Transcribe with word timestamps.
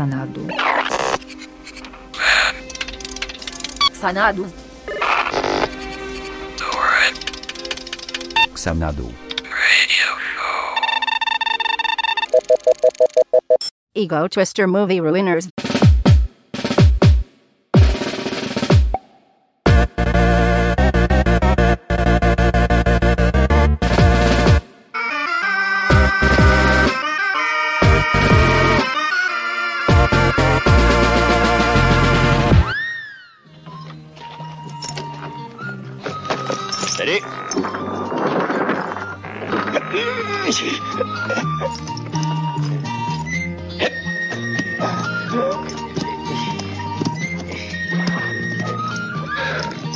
Xanadu. 0.00 0.46
Xanadu. 3.92 4.46
Xanadu. 8.56 9.14
Ego 13.94 14.28
Twister 14.28 14.66
Movie 14.66 15.00
Ruiners. 15.02 15.49
Salut 37.00 37.24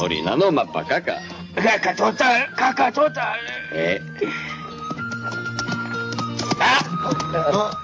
Orina 0.01 0.33
no 0.35 0.51
mapakaka. 0.51 1.21
Caca 1.55 1.93
total, 1.95 2.49
caca 2.57 2.91
total. 2.91 3.39
Eh. 3.73 4.01
Coucou, 7.05 7.84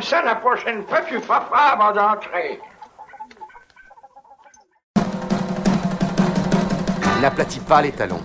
comme 0.00 0.08
ça 0.08 0.22
la 0.22 0.36
prochaine 0.36 0.82
fois, 0.88 1.02
tu 1.02 1.20
frapperas 1.20 1.72
avant 1.72 1.92
d'entrer. 1.92 2.58
N'aplatis 7.20 7.60
pas 7.60 7.82
les 7.82 7.92
talons. 7.92 8.22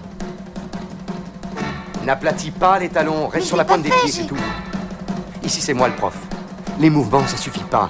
N'aplatis 2.05 2.51
pas 2.51 2.79
les 2.79 2.87
talons. 2.87 3.27
Reste 3.27 3.35
Mais 3.35 3.41
sur 3.41 3.57
la 3.57 3.65
pointe 3.65 3.83
pas 3.83 3.89
des 3.89 3.95
pieds, 3.95 4.09
c'est 4.09 4.25
tout. 4.25 4.37
Ici, 5.43 5.59
c'est 5.59 5.73
moi 5.73 5.89
le 5.89 5.95
prof. 5.95 6.17
Les 6.79 6.89
mouvements, 6.89 7.27
ça 7.27 7.35
suffit 7.35 7.63
pas. 7.63 7.89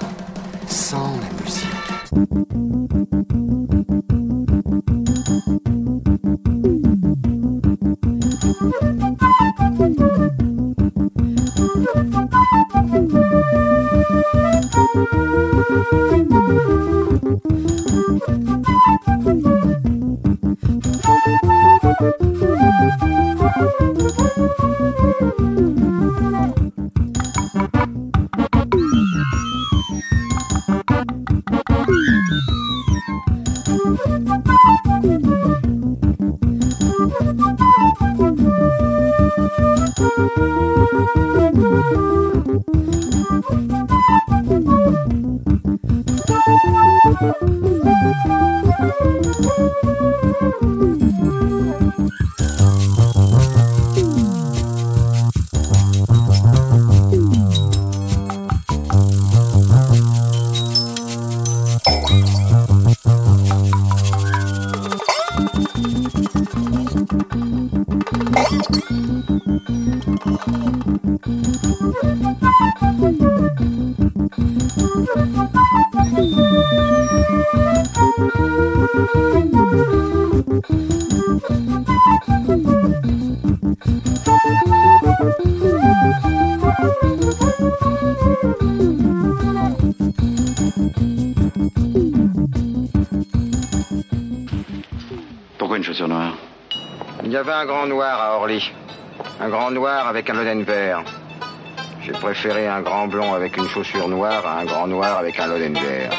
Sans 0.66 1.12
la 1.20 1.44
musique. 1.44 1.86
Thank 15.88 16.30
you. 18.30 18.65
Il 97.22 97.32
y 97.32 97.36
avait 97.36 97.52
un 97.52 97.66
grand 97.66 97.86
noir 97.86 98.18
à 98.18 98.36
Orly. 98.36 98.72
Un 99.40 99.50
grand 99.50 99.70
noir 99.70 100.08
avec 100.08 100.30
un 100.30 100.32
loden 100.32 100.62
vert. 100.62 101.04
J'ai 102.02 102.12
préféré 102.12 102.66
un 102.66 102.80
grand 102.80 103.08
blond 103.08 103.34
avec 103.34 103.58
une 103.58 103.68
chaussure 103.68 104.08
noire 104.08 104.46
à 104.46 104.60
un 104.60 104.64
grand 104.64 104.86
noir 104.86 105.18
avec 105.18 105.38
un 105.38 105.48
loden 105.48 105.74
vert. 105.74 106.12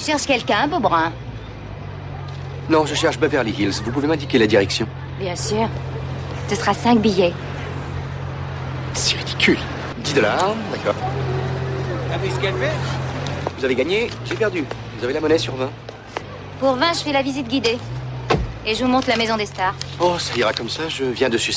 Tu 0.00 0.06
cherches 0.06 0.26
quelqu'un, 0.26 0.66
beau 0.66 0.78
brun 0.80 1.12
Non, 2.70 2.86
je 2.86 2.94
cherche 2.94 3.18
Beverly 3.18 3.50
Hills. 3.52 3.82
Vous 3.84 3.92
pouvez 3.92 4.08
m'indiquer 4.08 4.38
la 4.38 4.46
direction 4.46 4.86
Bien 5.18 5.36
sûr. 5.36 5.68
Ce 6.48 6.54
sera 6.56 6.72
5 6.72 7.00
billets. 7.00 7.34
C'est 8.94 9.16
ridicule. 9.18 9.58
10 9.98 10.14
dollars, 10.14 10.54
d'accord. 10.72 10.94
Avez 12.14 12.30
ce 12.30 12.40
qu'elle 12.40 12.54
fait 12.54 12.72
Vous 13.58 13.64
avez 13.66 13.74
gagné, 13.74 14.08
j'ai 14.24 14.36
perdu. 14.36 14.64
Vous 14.98 15.04
avez 15.04 15.12
la 15.12 15.20
monnaie 15.20 15.36
sur 15.36 15.54
20 15.54 15.68
Pour 16.60 16.76
20, 16.76 16.94
je 16.94 17.00
fais 17.00 17.12
la 17.12 17.20
visite 17.20 17.46
guidée. 17.46 17.76
Et 18.64 18.74
je 18.74 18.82
vous 18.82 18.90
montre 18.90 19.08
la 19.08 19.18
maison 19.18 19.36
des 19.36 19.46
stars. 19.46 19.74
Oh, 20.00 20.18
ça 20.18 20.34
ira 20.34 20.54
comme 20.54 20.70
ça, 20.70 20.88
je 20.88 21.04
viens 21.04 21.28
de 21.28 21.36
chez 21.36 21.52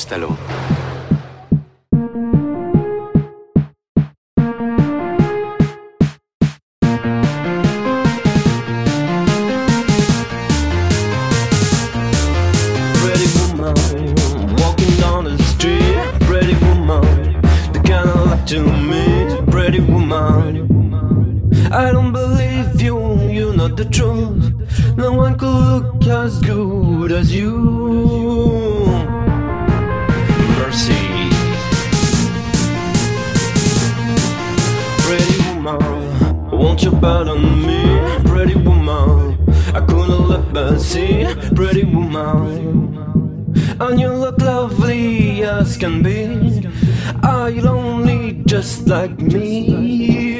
I 21.74 21.90
don't 21.90 22.12
believe 22.12 22.80
you, 22.80 23.18
you 23.28 23.52
know 23.52 23.66
the 23.66 23.84
truth. 23.84 24.54
No 24.96 25.10
one 25.10 25.36
could 25.36 25.48
look 25.48 26.06
as 26.06 26.38
good 26.40 27.10
as 27.10 27.34
you. 27.34 27.50
Mercy. 30.54 30.94
Pretty 35.02 35.36
woman, 35.48 36.50
won't 36.52 36.80
you 36.84 36.92
pardon 36.92 37.66
me? 37.66 37.82
Pretty 38.30 38.54
woman, 38.54 39.36
I 39.74 39.80
couldn't 39.80 40.28
let 40.28 40.52
but 40.52 40.78
see. 40.78 41.26
Pretty 41.56 41.82
woman. 41.82 42.94
And 43.80 43.98
you 43.98 44.12
look 44.12 44.40
lovely 44.40 45.42
as 45.42 45.76
can 45.76 46.04
be. 46.04 46.68
Are 47.24 47.50
you 47.50 47.62
lonely 47.62 48.44
just 48.46 48.86
like 48.86 49.18
me? 49.18 50.33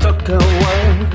took 0.00 0.28
away. 0.28 1.06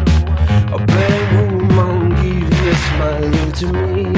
A 0.68 0.76
oh, 0.76 0.86
black 0.86 1.32
woman, 1.34 2.10
give 2.22 2.50
this 2.50 2.80
smile 2.88 3.52
to 3.52 3.68
me. 3.74 4.15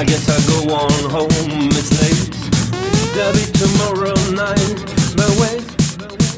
I 0.00 0.04
guess 0.04 0.30
I'll 0.30 0.66
go 0.66 0.74
on 0.74 1.10
home, 1.10 1.68
it's 1.72 1.92
late. 2.00 2.32
There'll 3.14 3.34
be 3.34 3.44
tomorrow 3.52 4.14
night. 4.32 4.80
But 5.14 5.28
wait, 5.38 5.60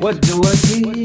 what 0.03 0.21
do 0.21 0.43
I 0.43 0.55
see? 0.57 1.02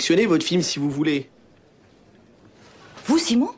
Projectionner, 0.00 0.24
votre 0.24 0.46
film, 0.46 0.62
si 0.62 0.78
vous 0.78 0.90
voulez. 0.90 1.28
Vous, 3.04 3.18
Simon? 3.18 3.50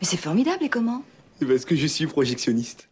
Mais 0.00 0.06
c'est 0.06 0.16
formidable, 0.16 0.64
et 0.64 0.68
comment? 0.68 1.04
Parce 1.38 1.64
que 1.64 1.76
je 1.76 1.86
suis 1.86 2.08
projectionniste? 2.08 2.88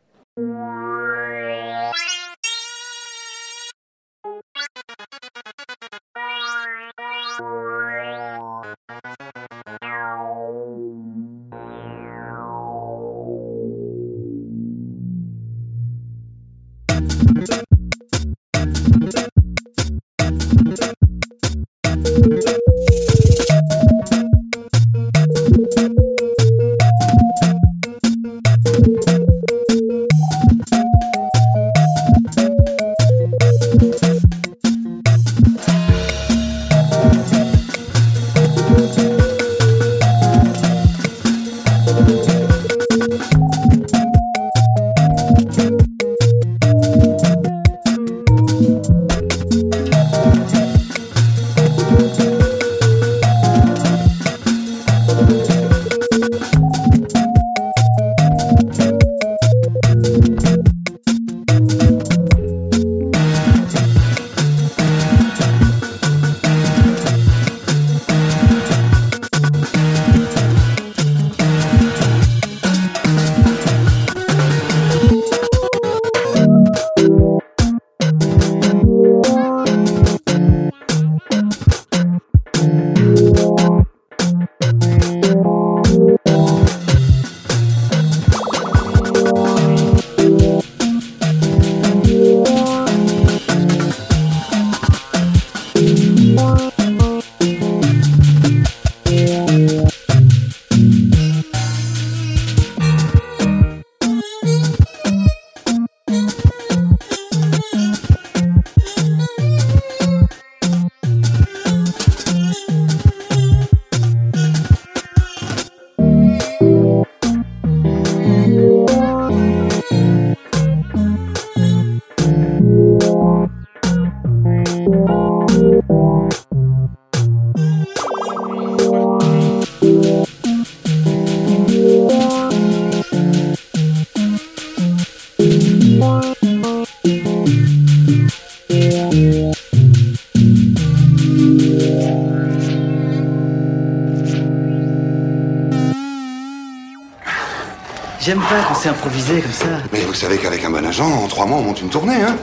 Improvisé 148.86 149.40
comme 149.40 149.52
ça. 149.52 149.66
Mais 149.94 150.00
vous 150.00 150.12
savez 150.12 150.36
qu'avec 150.36 150.62
un 150.62 150.68
bon 150.68 150.84
agent, 150.84 151.06
en 151.06 151.26
trois 151.26 151.46
mois, 151.46 151.56
on 151.58 151.62
monte 151.62 151.80
une 151.80 151.88
tournée, 151.88 152.20
hein 152.20 152.36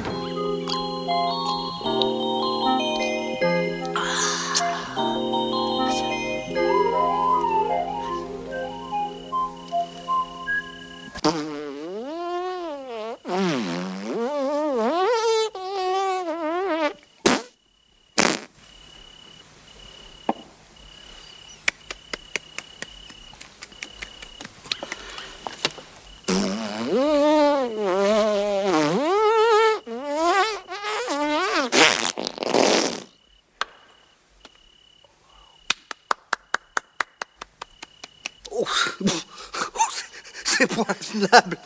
pas 41.27 41.37
intenable. 41.37 41.57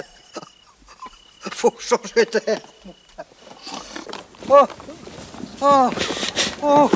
Faut 1.52 1.74
changer 1.80 2.26
d'air. 2.26 2.60
Oh, 4.50 4.68
oh, 5.62 5.90
oh, 6.62 6.92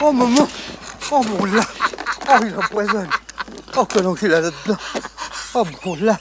oh, 0.00 0.12
maman. 0.12 0.48
Oh, 1.10 1.22
mon 1.22 1.44
là. 1.44 1.62
Oh, 2.28 2.38
il 2.44 2.56
empoisonne. 2.56 3.10
Oh, 3.76 3.84
que 3.84 3.98
a 3.98 4.40
là-dedans. 4.40 4.76
Oh, 5.54 5.64
mon 5.84 5.94
là. 5.96 6.18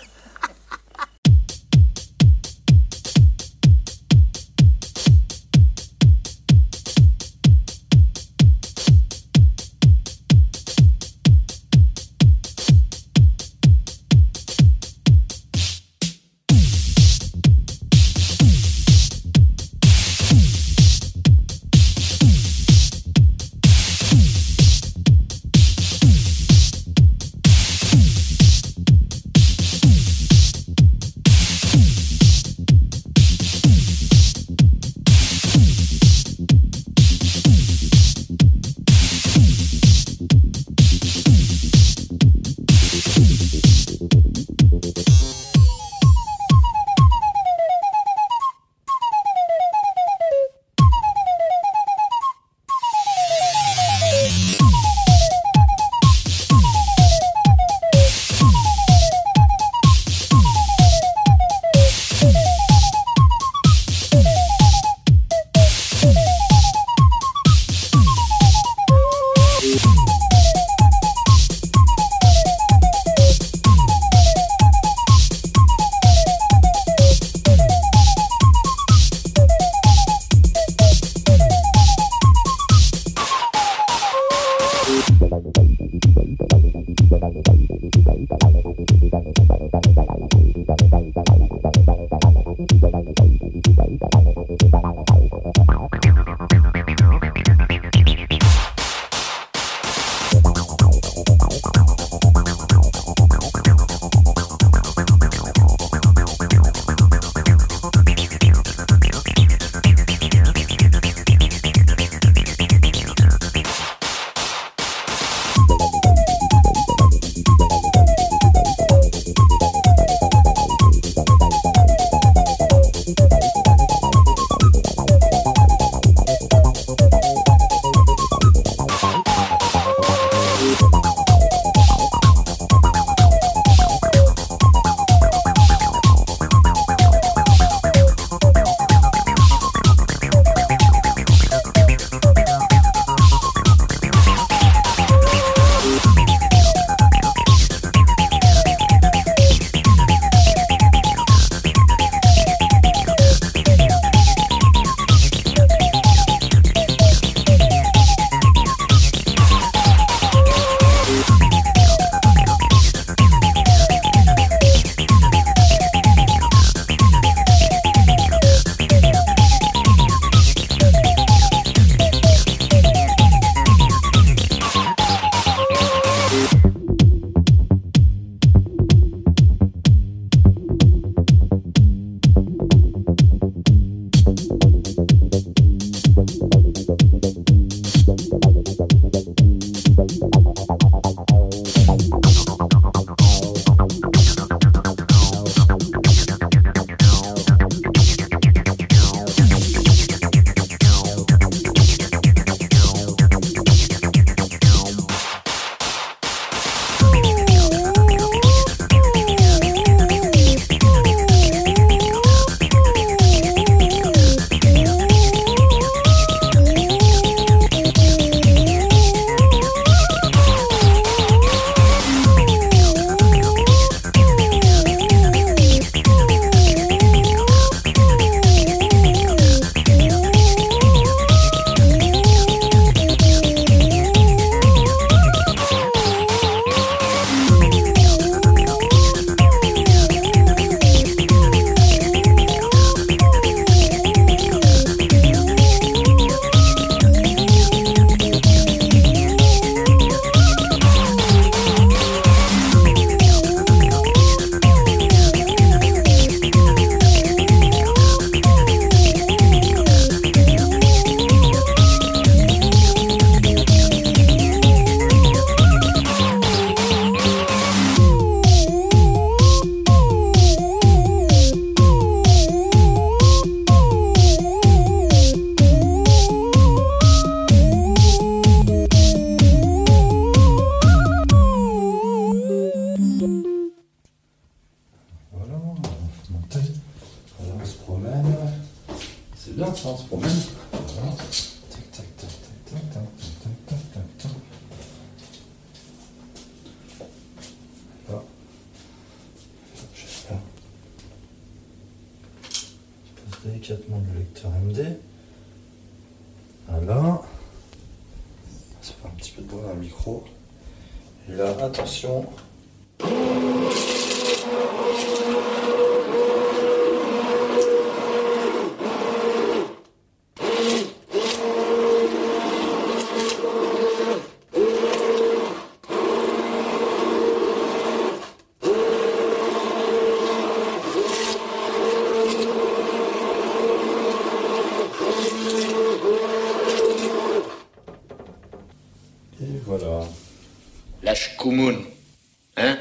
Hein? 342.55 342.77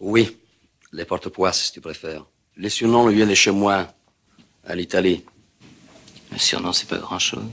Oui, 0.00 0.38
les 0.92 1.04
porte-pois, 1.04 1.52
si 1.52 1.72
tu 1.72 1.80
préfères. 1.82 2.24
Les 2.56 2.70
surnoms 2.70 3.06
lui 3.06 3.16
viennent 3.16 3.28
de 3.28 3.34
chez 3.34 3.50
moi, 3.50 3.86
à 4.66 4.74
l'Italie. 4.74 5.26
Le 6.32 6.38
surnom, 6.38 6.72
c'est 6.72 6.88
pas 6.88 6.96
grand-chose. 6.96 7.44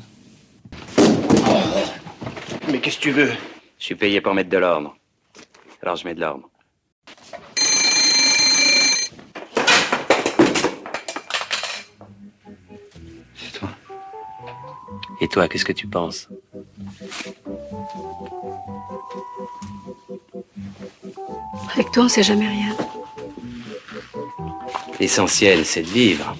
Mais 2.70 2.80
qu'est-ce 2.80 2.98
que 2.98 3.02
tu 3.02 3.12
veux? 3.12 3.34
Je 3.80 3.84
suis 3.84 3.96
payé 3.96 4.22
pour 4.22 4.34
mettre 4.34 4.50
de 4.50 4.58
l'ordre. 4.58 4.96
Alors 5.82 5.98
je 5.98 6.06
mets 6.06 6.15
de 6.15 6.22
l'ordre. 6.22 6.50
C'est 13.36 13.60
toi. 13.60 13.70
Et 15.20 15.28
toi, 15.28 15.50
qu'est-ce 15.50 15.65
que 15.65 15.74
tu 15.74 15.88
penses? 15.88 16.30
Toi, 21.95 22.03
on 22.03 22.10
sait 22.10 22.23
jamais 22.23 22.49
rien. 22.49 22.75
L'essentiel, 24.99 25.65
c'est 25.65 25.84
de 25.84 25.88
vivre. 25.88 26.36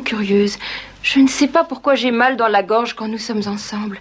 Curieuse. 0.00 0.58
Je 1.02 1.20
ne 1.20 1.28
sais 1.28 1.48
pas 1.48 1.64
pourquoi 1.64 1.94
j'ai 1.94 2.12
mal 2.12 2.36
dans 2.36 2.48
la 2.48 2.62
gorge 2.62 2.94
quand 2.94 3.08
nous 3.08 3.18
sommes 3.18 3.46
ensemble, 3.46 4.00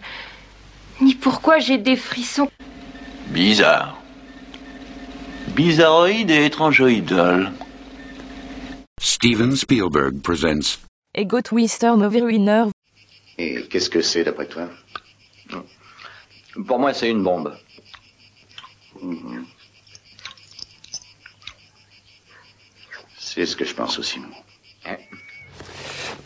ni 1.02 1.16
pourquoi 1.16 1.60
j'ai 1.60 1.78
des 1.78 1.96
frissons. 1.96 2.50
Bizarre. 3.28 3.98
Bizarroïde 5.56 6.30
et 6.30 6.46
étrangeoïdal. 6.46 7.52
Steven 9.00 9.56
Spielberg 9.56 10.22
presents. 10.22 10.80
Ego 11.16 11.42
Twister 11.42 11.92
Movie 11.98 12.22
Ruiner. 12.22 12.66
Et 13.38 13.64
qu'est-ce 13.64 13.90
que 13.90 14.02
c'est 14.02 14.24
d'après 14.24 14.48
toi? 14.48 14.70
Pour 16.68 16.80
moi, 16.80 16.94
c'est 16.94 17.10
une 17.10 17.24
bombe. 17.24 17.58
C'est 23.18 23.46
ce 23.46 23.56
que 23.56 23.66
je 23.66 23.74
pense 23.74 23.98
aussi. 23.98 24.20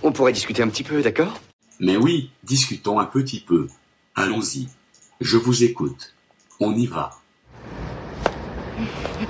On 0.05 0.11
pourrait 0.11 0.33
discuter 0.33 0.61
un 0.61 0.67
petit 0.67 0.83
peu, 0.83 1.01
d'accord? 1.01 1.41
Mais 1.79 1.97
oui, 1.97 2.29
discutons 2.43 2.99
un 2.99 3.05
petit 3.05 3.39
peu. 3.39 3.67
Allons-y. 4.13 4.67
Je 5.19 5.35
vous 5.35 5.63
écoute. 5.63 6.13
On 6.59 6.75
y 6.75 6.85
va. 6.85 7.09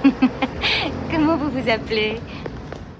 Comment 1.09 1.37
vous 1.37 1.49
vous 1.49 1.69
appelez? 1.69 2.17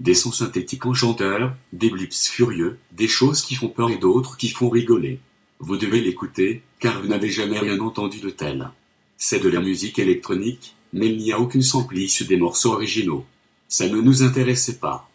Des 0.00 0.14
sons 0.14 0.32
synthétiques 0.32 0.86
enchanteurs, 0.86 1.54
des 1.72 1.90
blips 1.90 2.26
furieux, 2.28 2.78
des 2.90 3.06
choses 3.06 3.42
qui 3.42 3.54
font 3.54 3.68
peur 3.68 3.90
et 3.90 3.98
d'autres 3.98 4.36
qui 4.36 4.48
font 4.48 4.68
rigoler. 4.68 5.20
Vous 5.60 5.76
devez 5.76 6.00
l'écouter, 6.00 6.62
car 6.80 7.00
vous 7.00 7.06
n'avez 7.08 7.30
jamais 7.30 7.60
rien 7.60 7.78
entendu 7.78 8.18
de 8.20 8.30
tel. 8.30 8.70
C'est 9.16 9.38
de 9.40 9.48
la 9.48 9.60
musique 9.60 10.00
électronique, 10.00 10.74
mais 10.92 11.06
il 11.06 11.18
n'y 11.18 11.30
a 11.32 11.38
aucune 11.38 11.62
sample 11.62 11.98
issue 11.98 12.24
des 12.24 12.36
morceaux 12.36 12.72
originaux. 12.72 13.24
Ça 13.68 13.88
ne 13.88 14.00
nous 14.00 14.24
intéressait 14.24 14.78
pas. 14.78 15.08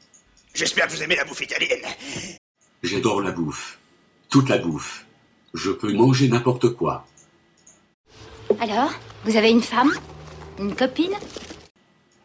J'espère 0.54 0.88
que 0.88 0.94
vous 0.94 1.04
aimez 1.04 1.16
la 1.16 1.26
bouffe 1.26 1.42
italienne. 1.42 1.84
J'adore 2.82 3.22
la 3.22 3.32
bouffe. 3.32 3.80
Toute 4.30 4.50
la 4.50 4.58
bouffe. 4.58 5.06
Je 5.54 5.72
peux 5.72 5.94
manger 5.94 6.28
n'importe 6.30 6.70
quoi. 6.70 7.06
Alors, 8.60 8.92
vous 9.26 9.38
avez 9.38 9.50
une 9.50 9.62
femme? 9.62 9.92
Une 10.60 10.76
copine? 10.76 11.14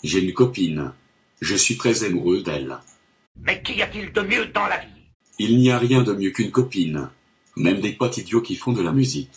J'ai 0.02 0.20
une 0.20 0.34
copine. 0.34 0.92
Je 1.40 1.54
suis 1.54 1.76
très 1.76 2.04
amoureux 2.04 2.42
d'elle. 2.42 2.78
Mais 3.40 3.62
qu'y 3.62 3.80
a-t-il 3.82 4.12
de 4.12 4.20
mieux 4.22 4.46
dans 4.46 4.66
la 4.66 4.78
vie? 4.78 4.86
Il 5.38 5.58
n'y 5.58 5.70
a 5.70 5.78
rien 5.78 6.02
de 6.02 6.12
mieux 6.12 6.30
qu'une 6.30 6.50
copine. 6.50 7.10
Même 7.56 7.80
des 7.80 7.92
potes 7.92 8.18
idiots 8.18 8.40
qui 8.40 8.56
font 8.56 8.72
de 8.72 8.82
la 8.82 8.92
musique. 8.92 9.30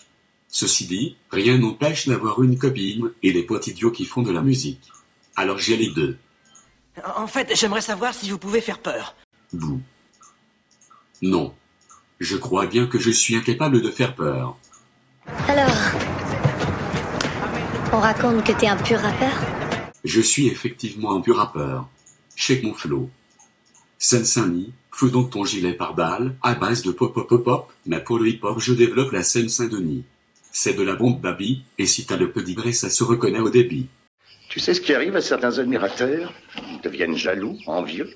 Ceci 0.48 0.86
dit, 0.86 1.16
rien 1.30 1.58
n'empêche 1.58 2.08
d'avoir 2.08 2.42
une 2.44 2.58
copine 2.58 3.12
et 3.24 3.32
des 3.32 3.44
potes 3.44 3.68
idiots 3.68 3.92
qui 3.92 4.06
font 4.06 4.22
de 4.22 4.32
la 4.32 4.42
musique. 4.42 4.92
Alors 5.36 5.58
j'ai 5.58 5.78
les 5.78 5.92
deux. 5.92 6.18
En 7.16 7.28
fait, 7.28 7.56
j'aimerais 7.56 7.82
savoir 7.82 8.14
si 8.14 8.30
vous 8.30 8.38
pouvez 8.38 8.62
faire 8.62 8.80
peur. 8.80 9.16
Bouh. 9.54 9.80
Non. 11.22 11.54
Je 12.22 12.38
crois 12.38 12.68
bien 12.68 12.86
que 12.86 13.00
je 13.00 13.10
suis 13.10 13.36
incapable 13.36 13.82
de 13.82 13.90
faire 13.90 14.14
peur. 14.14 14.56
Alors, 15.48 15.76
on 17.92 18.00
raconte 18.00 18.46
que 18.46 18.52
t'es 18.52 18.68
un 18.68 18.78
pur 18.78 19.00
rappeur? 19.00 19.34
Je 20.04 20.22
suis 20.22 20.46
effectivement 20.46 21.18
un 21.18 21.22
pur 21.22 21.38
rappeur. 21.38 21.90
Check 22.36 22.62
mon 22.62 22.76
flow. 22.76 23.10
Seine-Saint-Denis, 23.98 24.72
fous 24.92 25.10
donc 25.10 25.32
ton 25.32 25.46
gilet 25.46 25.74
par 25.74 25.96
balle, 25.96 26.36
à 26.44 26.54
base 26.54 26.84
de 26.84 26.92
pop 26.92 27.12
pop 27.12 27.28
pop 27.28 27.44
pop, 27.44 27.74
mais 27.88 28.04
pour 28.04 28.20
le 28.20 28.28
hip-hop 28.28 28.60
je 28.60 28.74
développe 28.74 29.14
la 29.14 29.24
Seine-Saint-Denis. 29.24 30.04
C'est 30.52 30.74
de 30.74 30.84
la 30.84 30.94
bombe 30.94 31.20
baby, 31.20 31.64
et 31.80 31.88
si 31.88 32.06
t'as 32.06 32.18
le 32.18 32.32
petit 32.32 32.54
gré 32.54 32.72
ça 32.72 32.92
se 32.92 33.04
reconnaît 33.04 33.40
au 33.40 33.50
débit. 33.50 33.88
Tu 34.48 34.60
sais 34.60 34.76
ce 34.76 34.82
qui 34.82 34.94
arrive 34.94 35.16
à 35.16 35.22
certains 35.22 35.58
admirateurs? 35.58 36.32
Ils 36.70 36.82
deviennent 36.82 37.18
jaloux, 37.18 37.58
envieux, 37.66 38.12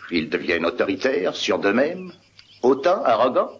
puis 0.00 0.18
ils 0.18 0.28
deviennent 0.28 0.66
autoritaires, 0.66 1.34
sûrs 1.34 1.60
d'eux-mêmes, 1.60 2.12
hautains, 2.62 3.02
arrogants. 3.04 3.50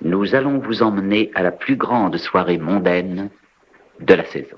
Nous 0.00 0.34
allons 0.34 0.58
vous 0.58 0.82
emmener 0.82 1.30
à 1.34 1.42
la 1.42 1.52
plus 1.52 1.76
grande 1.76 2.16
soirée 2.16 2.58
mondaine 2.58 3.30
de 4.00 4.14
la 4.14 4.24
saison. 4.24 4.56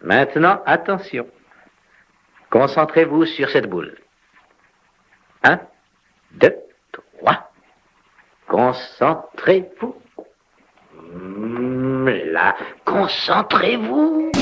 Maintenant, 0.00 0.62
attention. 0.64 1.26
Concentrez-vous 2.50 3.26
sur 3.26 3.48
cette 3.50 3.68
boule. 3.68 3.96
Un, 5.42 5.60
deux, 6.32 6.54
trois. 6.92 7.50
Concentrez-vous. 8.48 9.96
Hmm, 10.94 12.08
Là, 12.08 12.56
concentrez-vous. 12.84 14.32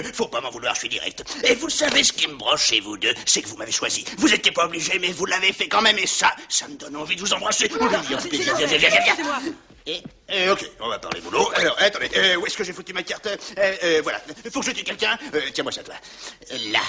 Monsieur. 0.00 0.12
Faut 0.12 0.28
pas 0.28 0.40
m'en 0.40 0.50
vouloir, 0.50 0.74
je 0.74 0.80
suis 0.80 0.88
direct. 0.88 1.24
Et 1.44 1.54
vous 1.54 1.68
savez 1.70 2.02
ce 2.04 2.12
qui 2.12 2.26
me 2.28 2.34
broche 2.34 2.66
chez 2.68 2.80
vous 2.80 2.96
deux 2.96 3.14
C'est 3.26 3.42
que 3.42 3.48
vous 3.48 3.56
m'avez 3.56 3.72
choisi. 3.72 4.04
Vous 4.18 4.32
étiez 4.32 4.52
pas 4.52 4.66
obligé, 4.66 4.98
mais 4.98 5.08
vous 5.12 5.26
l'avez 5.26 5.52
fait 5.52 5.68
quand 5.68 5.82
même. 5.82 5.98
Et 5.98 6.06
ça, 6.06 6.34
ça 6.48 6.68
me 6.68 6.74
donne 6.76 6.96
envie 6.96 7.16
de 7.16 7.20
vous 7.20 7.32
embrasser. 7.32 7.68
Viens, 7.68 7.88
viens, 7.88 8.18
viens, 8.18 8.54
viens, 8.56 8.66
viens, 8.66 8.88
viens, 8.88 9.14
viens. 9.14 9.52
Et, 9.84 10.00
euh, 10.30 10.52
ok, 10.52 10.64
on 10.80 10.88
va 10.88 10.98
parler 10.98 11.20
boulot. 11.20 11.50
Alors, 11.56 11.76
attendez, 11.80 12.08
euh, 12.16 12.36
où 12.36 12.46
est-ce 12.46 12.56
que 12.56 12.62
j'ai 12.62 12.72
foutu 12.72 12.92
ma 12.92 13.02
carte? 13.02 13.26
Euh, 13.26 13.36
euh, 13.82 14.00
Voilà, 14.02 14.22
faut 14.52 14.60
que 14.60 14.66
je 14.66 14.70
tue 14.70 14.84
quelqu'un. 14.84 15.18
Tiens-moi 15.52 15.72
ça, 15.72 15.82
toi. 15.82 15.94
Là. 16.70 16.80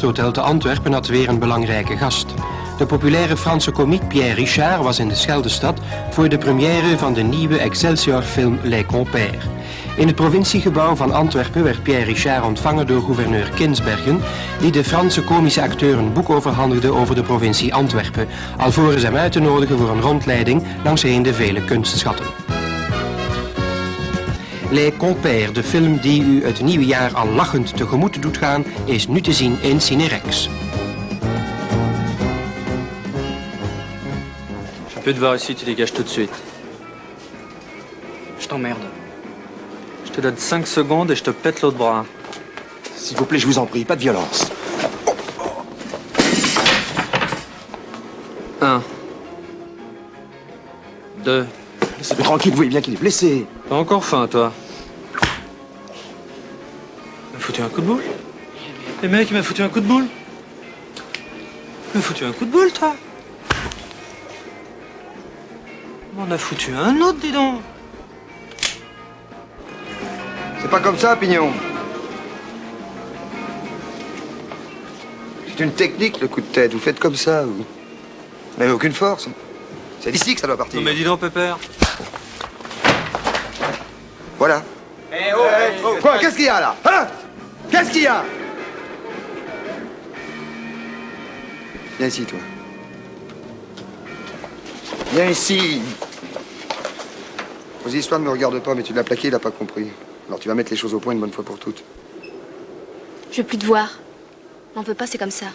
Crest 0.00 0.16
Hotel 0.16 0.32
te 0.32 0.40
Antwerpen 0.40 0.92
had 0.92 1.06
weer 1.06 1.28
een 1.28 1.38
belangrijke 1.38 1.96
gast. 1.96 2.34
De 2.78 2.86
populaire 2.86 3.36
Franse 3.36 3.70
komiek 3.70 4.08
Pierre 4.08 4.34
Richard 4.34 4.82
was 4.82 4.98
in 4.98 5.08
de 5.08 5.14
Scheldestad 5.14 5.80
voor 6.10 6.28
de 6.28 6.38
première 6.38 6.98
van 6.98 7.12
de 7.12 7.22
nieuwe 7.22 7.58
Excelsior-film 7.58 8.58
Les 8.62 8.86
Compères. 8.86 9.44
In 9.96 10.06
het 10.06 10.16
provinciegebouw 10.16 10.96
van 10.96 11.12
Antwerpen 11.12 11.64
werd 11.64 11.82
Pierre 11.82 12.04
Richard 12.04 12.44
ontvangen 12.44 12.86
door 12.86 13.02
gouverneur 13.02 13.50
Kinsbergen, 13.54 14.20
die 14.60 14.72
de 14.72 14.84
Franse 14.84 15.24
komische 15.24 15.62
acteur 15.62 15.98
een 15.98 16.12
boek 16.12 16.30
overhandigde 16.30 16.92
over 16.92 17.14
de 17.14 17.22
provincie 17.22 17.74
Antwerpen, 17.74 18.28
alvorens 18.56 19.02
hem 19.02 19.16
uit 19.16 19.32
te 19.32 19.40
nodigen 19.40 19.78
voor 19.78 19.90
een 19.90 20.00
rondleiding 20.00 20.62
langs 20.84 21.02
een 21.02 21.22
de 21.22 21.34
vele 21.34 21.64
kunstschatten. 21.64 22.39
Les 24.72 24.92
Compères, 24.92 25.52
de 25.52 25.62
film 25.62 25.98
die 25.98 26.22
u 26.22 26.44
het 26.44 26.60
nieuwe 26.60 26.84
jaar 26.84 27.14
al 27.14 27.28
lachend 27.28 27.76
tegemoet 27.76 28.22
doet 28.22 28.36
gaan, 28.36 28.64
is 28.84 29.08
nu 29.08 29.20
te 29.20 29.32
zien 29.32 29.58
in 29.62 29.80
Cinerex. 29.80 30.48
Je 34.88 35.00
peux 35.02 35.14
te 35.14 35.18
voir 35.18 35.34
ici, 35.34 35.54
tu 35.54 35.64
dégages 35.64 35.92
tout 35.92 36.04
de 36.04 36.10
suite. 36.10 36.34
Je 38.38 38.46
t'emmerde. 38.46 38.82
Je 40.04 40.10
te 40.10 40.20
donne 40.20 40.38
5 40.38 40.66
secondes 40.66 41.10
et 41.10 41.16
je 41.16 41.22
te 41.22 41.30
pète 41.30 41.62
l'autre 41.62 41.76
bras. 41.76 42.04
S'il 42.96 43.16
vous 43.16 43.26
plaît, 43.26 43.40
je 43.40 43.46
vous 43.46 43.58
en 43.58 43.66
prie, 43.66 43.84
pas 43.84 43.96
de 43.96 44.02
violence. 44.02 44.52
1. 48.60 48.82
2. 51.24 51.46
Laissez-le 52.00 52.22
tranquille, 52.22 52.50
vous 52.52 52.56
voyez 52.56 52.70
bien 52.70 52.80
qu'il 52.80 52.94
est 52.94 52.96
blessé. 52.96 53.44
T'as 53.68 53.74
encore 53.74 54.02
faim, 54.02 54.26
toi 54.26 54.54
Il 57.28 57.34
m'a 57.34 57.38
foutu 57.38 57.60
un 57.60 57.68
coup 57.68 57.82
de 57.82 57.86
boule 57.86 58.02
Les 59.02 59.08
mecs, 59.08 59.30
il 59.30 59.36
m'a 59.36 59.42
foutu 59.42 59.60
un 59.60 59.68
coup 59.68 59.80
de 59.80 59.86
boule 59.86 60.06
Il 61.94 61.98
m'a 61.98 62.02
foutu 62.02 62.24
un 62.24 62.32
coup 62.32 62.46
de 62.46 62.50
boule, 62.50 62.72
toi 62.72 62.96
On 66.18 66.30
a 66.30 66.38
foutu 66.38 66.72
un 66.72 66.98
autre, 67.02 67.18
dis 67.18 67.32
donc 67.32 67.60
C'est 70.58 70.70
pas 70.70 70.80
comme 70.80 70.96
ça, 70.96 71.16
Pignon. 71.16 71.50
C'est 75.48 75.64
une 75.64 75.72
technique, 75.72 76.18
le 76.22 76.28
coup 76.28 76.40
de 76.40 76.46
tête. 76.46 76.72
Vous 76.72 76.78
faites 76.78 76.98
comme 76.98 77.16
ça, 77.16 77.44
vous. 77.44 77.56
Vous 77.56 78.58
n'avez 78.58 78.72
aucune 78.72 78.92
force. 78.92 79.28
C'est 80.00 80.12
d'ici 80.12 80.34
que 80.34 80.40
ça 80.40 80.46
doit 80.46 80.56
partir. 80.56 80.80
Non 80.80 80.86
mais 80.86 80.94
dis 80.94 81.04
donc, 81.04 81.20
Pépère 81.20 81.58
Voilà. 84.40 84.62
Eh 85.12 85.34
oh, 85.36 85.38
eh, 85.38 85.80
oh, 85.84 85.96
Quoi 86.00 86.16
Qu'est-ce 86.16 86.34
qu'il 86.34 86.46
y 86.46 86.48
a, 86.48 86.60
là 86.60 86.74
Hein 86.86 87.06
Qu'est-ce 87.70 87.90
qu'il 87.90 88.04
y 88.04 88.06
a 88.06 88.24
Viens 91.98 92.08
ici, 92.08 92.24
toi. 92.24 92.38
Viens 95.12 95.26
ici. 95.26 95.82
Vos 97.84 97.90
histoires 97.90 98.18
ne 98.18 98.24
me 98.24 98.30
regardent 98.30 98.62
pas, 98.62 98.74
mais 98.74 98.82
tu 98.82 98.94
l'as 98.94 99.04
plaqué, 99.04 99.28
il 99.28 99.32
n'a 99.32 99.38
pas 99.38 99.50
compris. 99.50 99.88
Alors 100.26 100.40
tu 100.40 100.48
vas 100.48 100.54
mettre 100.54 100.70
les 100.70 100.76
choses 100.78 100.94
au 100.94 101.00
point 101.00 101.12
une 101.12 101.20
bonne 101.20 101.32
fois 101.32 101.44
pour 101.44 101.58
toutes. 101.58 101.84
Je 103.30 103.42
veux 103.42 103.46
plus 103.46 103.58
te 103.58 103.66
voir. 103.66 103.98
M'en 104.74 104.80
veux 104.80 104.94
pas, 104.94 105.06
c'est 105.06 105.18
comme 105.18 105.30
ça. 105.30 105.48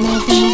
Nothing. 0.00 0.53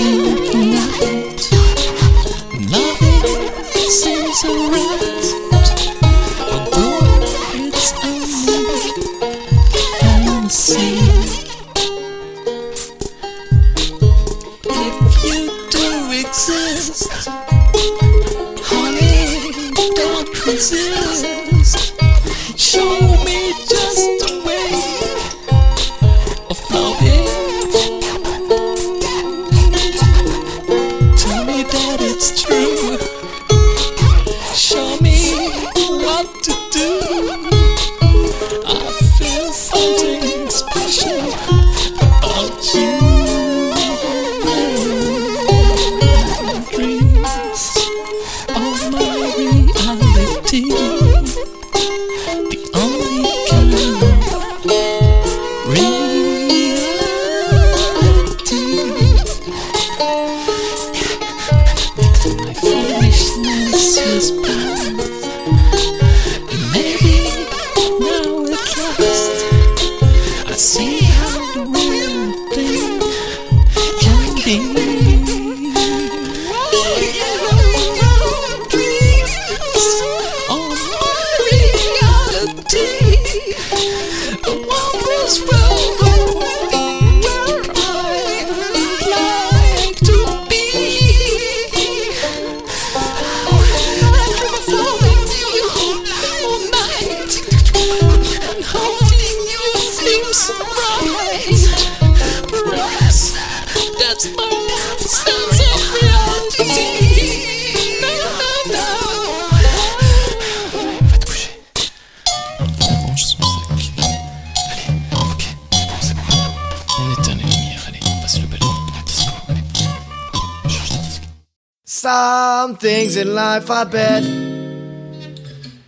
Some 122.10 122.74
things 122.74 123.16
in 123.16 123.36
life, 123.36 123.70
I 123.70 123.84
bet, 123.84 124.24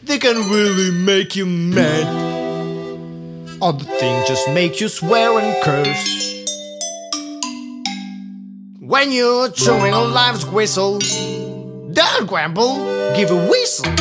they 0.05 0.18
can 0.18 0.37
really 0.51 0.93
make 0.93 1.35
you 1.35 1.45
mad. 1.47 2.07
Other 3.61 3.85
things 3.85 4.29
just 4.29 4.49
make 4.51 4.81
you 4.81 4.87
swear 4.87 5.37
and 5.41 5.53
curse. 5.64 6.07
When 8.79 9.11
you're 9.11 9.51
chewing 9.51 9.95
on 9.95 10.12
life's 10.12 10.45
whistle, 10.45 11.01
don't 11.93 12.29
grumble, 12.29 12.77
give 13.16 13.33
a 13.33 13.41
whistle. 13.51 13.93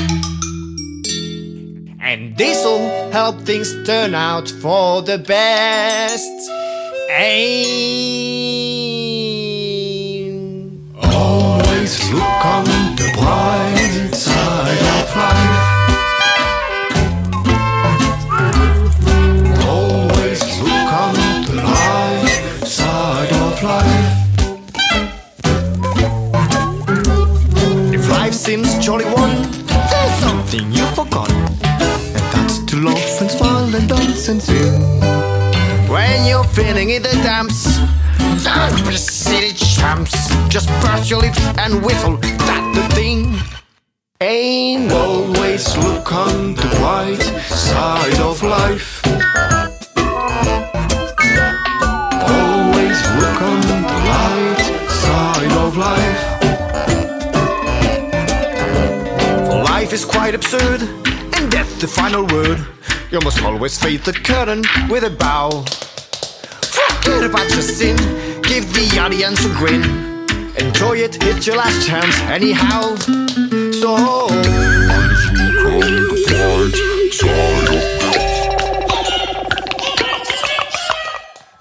And 2.00 2.38
this'll 2.38 3.10
help 3.10 3.42
things 3.42 3.74
turn 3.88 4.14
out 4.14 4.48
for 4.48 5.02
the 5.02 5.18
best. 5.18 6.52
Aim. 7.10 8.31
Always 11.82 12.14
look 12.14 12.46
on 12.46 12.64
the 12.96 13.10
bright 13.18 14.14
side 14.14 14.86
of 15.00 15.16
life. 15.18 15.62
Always 19.68 20.42
look 20.62 20.92
on 20.94 21.16
the 21.48 21.56
light 21.56 22.68
side 22.68 23.34
of 23.34 23.64
life. 23.64 24.14
If 27.92 28.08
life 28.10 28.36
seems 28.36 28.78
jolly 28.78 29.06
one, 29.06 29.42
there's 29.66 30.16
something 30.20 30.72
you 30.72 30.86
forgot. 30.94 31.32
And 31.32 32.26
that's 32.32 32.60
to 32.60 32.76
laugh 32.78 33.22
and 33.22 33.32
smile 33.32 33.74
and 33.74 33.90
dance 33.90 34.28
and 34.30 34.40
sing. 34.40 35.02
When 35.90 36.28
you're 36.28 36.44
feeling 36.44 36.92
in 36.92 37.02
the 37.02 37.20
dumps, 37.24 37.80
don't 38.44 38.88
be 38.88 38.98
Just 40.52 40.68
burst 40.82 41.10
your 41.10 41.22
lips 41.22 41.40
and 41.58 41.84
whistle, 41.84 42.18
that's 42.18 42.78
the 42.78 42.84
thing. 42.94 43.36
Ain't 44.20 44.92
always 44.92 45.78
look 45.78 46.12
on 46.12 46.56
the 46.56 46.68
bright 46.78 47.22
side 47.48 48.20
of 48.20 48.44
life. 48.44 49.02
Always 52.14 53.00
look 53.20 53.42
on 53.42 53.62
the 53.62 53.98
light 54.12 54.62
side 55.04 55.52
of 55.64 55.78
life. 55.78 56.22
For 59.48 59.64
life 59.64 59.94
is 59.94 60.06
quite 60.06 60.36
absurd, 60.36 60.82
and 60.82 61.50
death 61.50 61.80
the 61.80 61.88
final 61.88 62.26
word. 62.28 62.60
You 63.10 63.20
must 63.22 63.42
always 63.42 63.78
face 63.78 64.04
the 64.06 64.14
curtain 64.14 64.64
with 64.90 65.04
a 65.06 65.10
bow. 65.10 65.64
Forget 66.62 67.24
about 67.24 67.50
your 67.52 67.62
sin, 67.62 67.98
give 68.52 68.74
the 68.74 69.00
audience 69.00 69.46
a 69.46 69.50
grin. 69.56 69.82
Enjoy 70.58 70.98
it, 70.98 71.16
it's 71.24 71.48
your 71.48 71.56
last 71.56 71.88
chance 71.88 72.20
anyhow. 72.38 72.96
So 73.80 73.96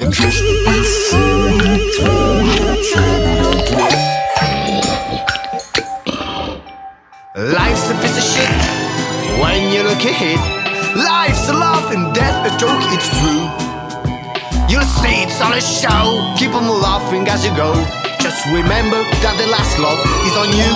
And 0.01 0.13
just 0.13 0.43
Life's 7.37 7.91
a 7.91 7.95
piece 8.03 8.19
of 8.19 8.27
shit 8.33 8.51
when 9.41 9.73
you 9.73 9.85
look 9.85 10.03
ahead. 10.13 10.41
Life's 10.97 11.49
a 11.49 11.53
laugh 11.53 11.95
and 11.95 12.13
death 12.13 12.53
a 12.53 12.59
joke, 12.59 12.83
it's 12.91 13.09
true. 13.21 13.70
You'll 14.71 14.83
see 14.83 15.25
it's 15.25 15.41
all 15.41 15.53
a 15.53 15.61
show, 15.61 16.33
keep 16.39 16.55
on 16.55 16.69
laughing 16.69 17.27
as 17.27 17.45
you 17.45 17.51
go. 17.57 17.75
Just 18.21 18.47
remember 18.47 19.03
that 19.23 19.35
the 19.37 19.49
last 19.51 19.77
laugh 19.83 19.99
is 20.29 20.37
on 20.43 20.51
you. 20.61 20.71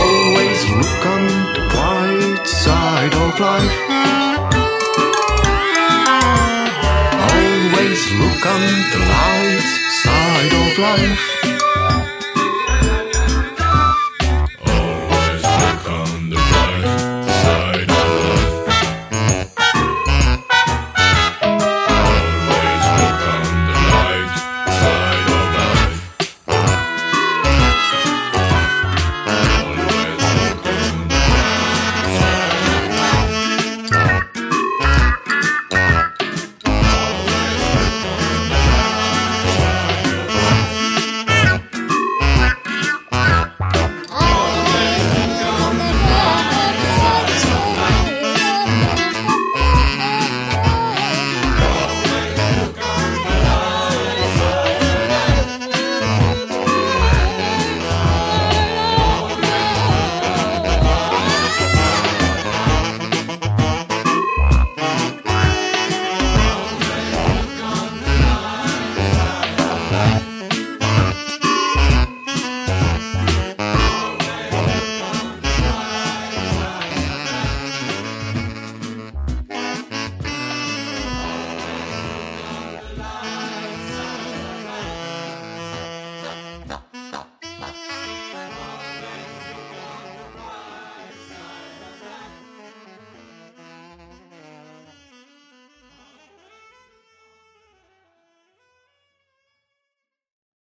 Always 0.00 0.60
look 0.80 1.04
on 1.04 1.24
the 1.52 1.62
bright 1.68 2.46
side 2.48 3.14
of 3.14 3.38
life. 3.38 3.94
Welcome 8.44 8.60
to 8.92 8.98
the 8.98 9.04
light 9.06 9.68
side 10.02 10.52
of 10.52 10.78
life. 10.78 11.53